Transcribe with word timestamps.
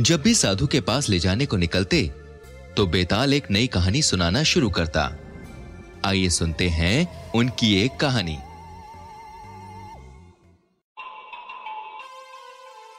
जब 0.00 0.22
भी 0.22 0.34
साधु 0.34 0.66
के 0.66 0.80
पास 0.80 1.08
ले 1.08 1.18
जाने 1.18 1.46
को 1.46 1.56
निकलते 1.56 2.02
तो 2.76 2.86
बेताल 2.86 3.34
एक 3.34 3.50
नई 3.50 3.66
कहानी 3.66 4.02
सुनाना 4.02 4.42
शुरू 4.42 4.70
करता। 4.70 5.04
आइए 6.04 6.28
सुनते 6.28 6.68
हैं 6.68 7.32
उनकी 7.32 7.84
एक 7.84 7.96
कहानी। 7.96 8.38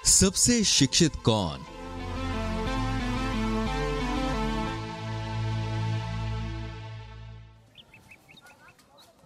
सबसे 0.10 0.64
शिक्षित 0.64 1.12
कौन? 1.16 1.66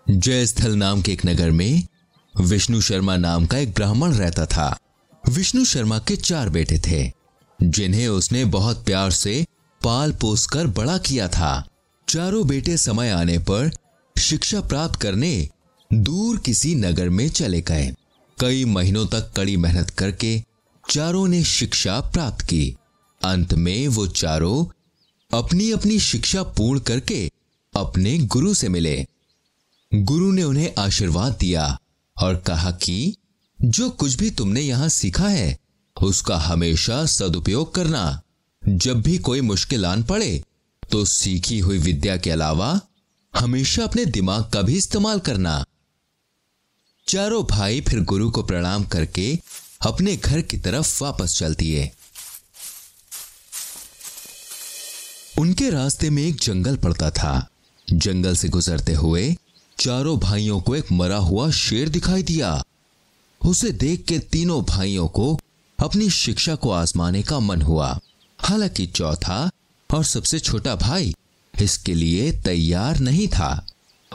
जयस्थल 0.09 0.75
नाम 0.75 1.01
के 1.01 1.11
एक 1.11 1.25
नगर 1.25 1.51
में 1.51 1.87
विष्णु 2.41 2.81
शर्मा 2.81 3.15
नाम 3.17 3.45
का 3.45 3.57
एक 3.57 3.73
ब्राह्मण 3.73 4.13
रहता 4.13 4.45
था। 4.45 4.77
विष्णु 5.29 5.65
शर्मा 5.65 5.99
के 5.99 6.15
चार 6.15 6.49
बेटे 6.49 6.79
थे, 6.87 7.11
जिन्हें 7.59 8.07
उसने 8.07 8.45
बहुत 8.45 8.85
प्यार 8.85 9.11
से 9.11 9.45
पाल 9.83 10.11
पोस 10.11 10.45
कर 10.45 10.67
बड़ा 10.67 10.97
किया 10.97 11.27
था। 11.27 11.67
चारों 12.07 12.47
बेटे 12.47 12.77
समय 12.77 13.09
आने 13.09 13.37
पर 13.37 13.71
शिक्षा 14.17 14.61
प्राप्त 14.61 14.99
करने 15.01 15.49
दूर 15.93 16.37
किसी 16.37 16.75
नगर 16.75 17.09
में 17.09 17.29
चले 17.29 17.61
गए। 17.61 17.93
कई 18.39 18.65
महीनों 18.65 19.05
तक 19.05 19.31
कड़ी 19.37 19.57
मेहनत 19.57 19.89
करके 19.89 20.43
चारों 20.89 21.27
ने 21.27 21.43
शिक्षा 21.43 21.99
प्राप्त 21.99 22.45
की। 22.45 22.75
अंत 23.23 23.53
में 23.53 23.87
वो 23.87 24.07
चारों 24.07 24.65
अपनी 25.31 25.71
अपनी 25.71 25.99
शिक्षा 25.99 26.43
पूर्ण 26.43 26.79
करके 26.79 27.29
अपने 27.73 28.17
गुरु 28.17 28.53
से 28.53 28.69
मिले। 28.69 29.05
गुरु 29.95 30.31
ने 30.31 30.43
उन्हें 30.43 30.73
आशीर्वाद 30.79 31.33
दिया 31.39 31.77
और 32.17 32.35
कहा 32.35 32.71
कि 32.71 33.15
जो 33.59 33.89
कुछ 33.89 34.13
भी 34.13 34.29
तुमने 34.31 34.61
यहाँ 34.61 34.87
सीखा 34.89 35.27
है, 35.27 35.57
उसका 36.01 36.37
हमेशा 36.37 37.05
सदुपयोग 37.05 37.73
करना। 37.75 38.21
जब 38.63 39.01
भी 39.01 39.17
कोई 39.17 39.41
मुश्किल 39.41 39.85
आन 39.85 40.03
पड़े 40.03 40.43
तो 40.91 41.03
सीखी 41.05 41.59
हुई 41.59 41.77
विद्या 41.77 42.17
के 42.17 42.31
अलावा 42.31 42.79
हमेशा 43.33 43.83
अपने 43.83 44.05
दिमाग 44.05 44.49
का 44.53 44.61
भी 44.61 44.77
इस्तेमाल 44.77 45.19
करना। 45.19 45.63
चारों 47.07 47.43
भाई 47.45 47.81
फिर 47.81 48.01
गुरु 48.01 48.31
को 48.31 48.43
प्रणाम 48.43 48.83
करके 48.83 49.39
अपने 49.81 50.15
घर 50.17 50.41
की 50.41 50.57
तरफ़ 50.57 51.03
वापस 51.03 51.37
चल 51.39 51.55
दिए 51.55 51.91
उनके 55.39 55.69
रास्ते 55.69 56.09
में 56.09 56.23
एक 56.23 56.35
जंगल 56.35 56.77
पड़ता 56.77 57.09
था। 57.11 57.47
जंगल 57.87 58.35
से 58.35 58.49
गुजरते 58.49 58.93
हुए 58.93 59.35
चारों 59.83 60.19
भाइयों 60.19 60.61
को 60.61 60.75
एक 60.75 60.91
मरा 60.91 61.17
हुआ 61.17 61.49
शेर 61.51 61.89
दिखाई 61.89 62.23
दिया। 62.23 62.63
उसे 63.45 63.71
देख 63.71 64.05
के 64.05 64.19
तीनों 64.19 64.63
भाइयों 64.65 65.07
को 65.07 65.39
अपनी 65.79 66.09
शिक्षा 66.09 66.55
को 66.55 66.71
आजमाने 66.71 67.23
का 67.23 67.39
मन 67.39 67.61
हुआ। 67.61 67.99
हालाँकि 68.39 68.85
चौथा 68.85 69.49
और 69.93 70.03
सबसे 70.03 70.39
छोटा 70.39 70.75
भाई 70.75 71.15
इसके 71.61 71.93
लिए 71.93 72.31
तैयार 72.31 72.99
नहीं 72.99 73.27
था। 73.27 73.67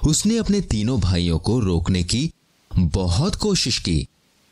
उसने 0.06 0.38
अपने 0.38 0.60
तीनों 0.60 1.00
भाइयों 1.00 1.38
को 1.38 1.60
रोकने 1.60 2.04
की 2.04 2.32
बहुत 2.72 3.34
कोशिश 3.34 3.78
की, 3.78 4.08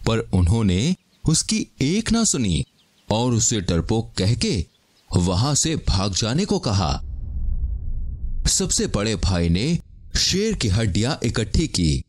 पर 0.06 0.18
उन्होंने 0.18 0.96
उसकी 1.28 1.66
एक 1.80 2.12
ना 2.12 2.24
सुनी 2.24 2.64
और 3.12 3.32
उसे 3.32 3.60
डरपोक 3.60 4.12
कह 4.18 4.34
के 4.34 4.66
वहाँ 5.16 5.54
से 5.54 5.76
भाग 5.76 6.14
जाने 6.14 6.44
को 6.44 6.58
कहा। 6.58 7.02
सबसे 8.46 8.86
बड़े 8.86 9.16
भाई 9.16 9.48
ने 9.48 9.78
शेर 10.16 10.54
की 10.54 10.68
हड्डियाँ 10.68 11.18
इकट्ठी 11.24 11.66
की 11.68 12.02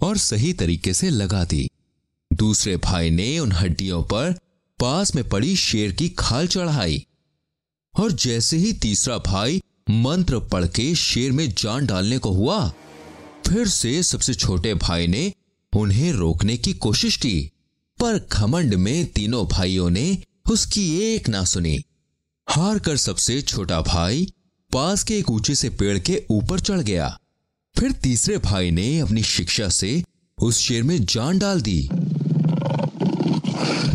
और 0.00 0.16
सही 0.16 0.52
तरीके 0.52 0.92
से 0.94 1.10
लगा 1.10 1.44
दी। 1.44 1.68
दूसरे 2.30 2.76
भाई 2.76 3.10
ने 3.10 3.38
उन 3.38 3.52
हड्डियों 3.52 4.02
पर 4.02 4.34
पास 4.78 5.14
में 5.14 5.28
पड़ी 5.28 5.54
शेर 5.56 5.92
की 5.92 6.08
खाल 6.08 6.46
चढ़ाई 6.46 7.04
और 7.94 8.12
जैसे 8.12 8.56
ही 8.56 8.72
तीसरा 8.72 9.18
भाई 9.18 9.60
मंत्र 9.90 10.38
पढ़ 10.38 10.66
के 10.66 10.94
शेर 10.94 11.32
में 11.32 11.48
जान 11.50 11.86
डालने 11.86 12.18
को 12.18 12.30
हुआ, 12.30 12.68
फिर 13.48 13.68
से 13.68 14.02
सबसे 14.02 14.34
छोटे 14.34 14.74
भाई 14.74 15.06
ने 15.06 15.32
उन्हें 15.72 16.12
रोकने 16.12 16.56
की 16.56 16.72
कोशिश 16.72 17.16
की। 17.16 17.40
पर 17.98 18.18
घमंड 18.32 18.74
में 18.74 19.06
तीनों 19.06 19.46
भाइयों 19.46 19.88
ने 19.90 20.18
उसकी 20.50 20.84
एक 21.04 21.28
ना 21.28 21.44
सुनी। 21.44 21.78
हार 22.48 22.78
कर 22.78 22.96
सबसे 22.96 23.40
छोटा 23.42 23.80
भाई 23.80 24.26
पास 24.72 25.02
के 25.04 25.18
एक 25.18 25.30
ऊँचे 25.30 25.54
से 25.54 25.70
पेड़ 25.70 25.98
के 25.98 26.22
ऊपर 26.30 26.60
चढ़ 26.60 26.80
गया। 26.80 27.16
फिर 27.76 27.92
तीसरे 27.92 28.36
भाई 28.38 28.70
ने 28.70 28.98
अपनी 28.98 29.22
शिक्षा 29.22 29.68
से 29.68 30.02
उस 30.38 30.58
शेर 30.58 30.82
में 30.82 31.04
जान 31.04 31.38
डाल 31.38 31.60
दी। 31.60 31.88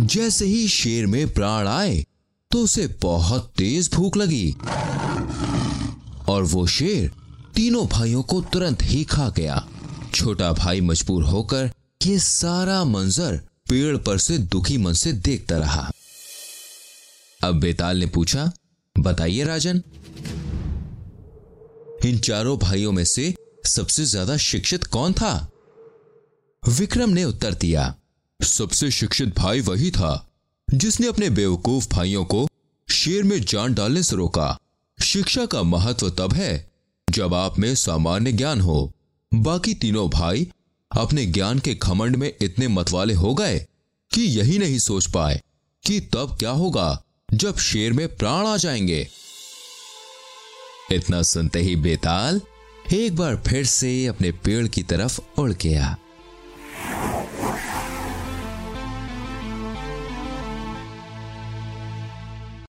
जैसे 0.05 0.45
ही 0.45 0.67
शेर 0.67 1.05
में 1.05 1.33
प्राण 1.33 1.67
आए 1.67 2.03
तो 2.51 2.59
उसे 2.59 2.87
बहुत 3.01 3.51
तेज 3.57 3.89
भूख 3.93 4.17
लगी। 4.17 4.55
और 6.29 6.43
वो 6.43 6.65
शेर 6.67 7.11
तीनों 7.55 7.85
भाइयों 7.87 8.23
को 8.23 8.41
तुरंत 8.43 8.83
ही 8.83 9.03
खा 9.03 9.29
गया। 9.29 9.67
छोटा 10.13 10.51
भाई 10.53 10.81
मजबूर 10.81 11.23
होकर 11.23 11.71
ये 12.05 12.19
सारा 12.19 12.83
मंजर 12.83 13.39
पेड़ 13.69 13.97
पर 13.97 14.17
से 14.17 14.37
दुखी 14.37 14.77
मन 14.77 14.93
से 14.93 15.11
देखता 15.13 15.57
रहा। 15.57 15.91
अब 17.41 17.59
बेताल 17.59 17.97
ने 17.97 18.05
पूछा, 18.05 18.51
बताइए 18.95 19.43
राजन, 19.43 19.81
इन 22.05 22.17
चारों 22.19 22.57
भाइयों 22.57 22.91
में 22.91 23.03
से 23.05 23.33
सबसे 23.67 24.05
ज़्यादा 24.05 24.37
शिक्षित 24.37 24.83
कौन 24.83 25.13
था? 25.13 25.51
विक्रम 26.63 27.09
ने 27.09 27.23
उत्तर 27.23 27.53
दिया, 27.53 27.95
सबसे 28.43 28.91
शिक्षित 28.91 29.37
भाई 29.37 29.61
वही 29.61 29.91
था, 29.91 30.29
जिसने 30.73 31.07
अपने 31.07 31.29
बेवकूफ़ 31.29 31.87
भाइयों 31.89 32.25
को 32.25 32.47
शेर 32.89 33.23
में 33.23 33.41
जान 33.41 33.73
डालने 33.73 34.03
से 34.03 34.15
रोका। 34.15 34.57
शिक्षा 35.01 35.45
का 35.45 35.63
महत्व 35.63 36.09
तब 36.09 36.33
है, 36.33 36.71
जब 37.09 37.33
आप 37.33 37.59
में 37.59 37.75
सामान्य 37.75 38.31
ज्ञान 38.31 38.61
हो। 38.61 38.91
बाकी 39.33 39.73
तीनों 39.73 40.09
भाई 40.09 40.51
अपने 40.91 41.25
ज्ञान 41.25 41.59
के 41.59 41.75
खमंड 41.75 42.15
में 42.15 42.33
इतने 42.41 42.67
मतवाले 42.67 43.13
हो 43.13 43.33
गए 43.33 43.65
कि 44.11 44.21
यही 44.21 44.57
नहीं 44.57 44.79
सोच 44.79 45.05
पाए 45.05 45.41
कि 45.85 45.99
तब 45.99 46.35
क्या 46.39 46.49
होगा 46.49 47.03
जब 47.33 47.57
शेर 47.57 47.93
में 47.93 48.15
प्राण 48.15 48.47
आ 48.47 48.57
जाएँगे। 48.57 49.07
इतना 50.91 51.21
सुनते 51.21 51.59
ही 51.59 51.75
बेताल 51.75 52.41
एक 52.93 53.15
बार 53.15 53.35
फिर 53.35 53.65
से 53.65 54.05
अपने 54.05 54.31
पेड़ 54.31 54.67
की 54.67 54.83
तरफ़ 54.83 55.41
उड़ 55.41 55.51
गया। 55.51 55.97